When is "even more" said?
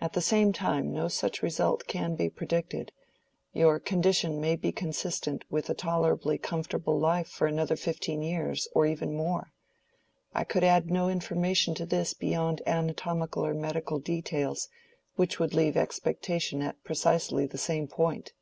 8.86-9.52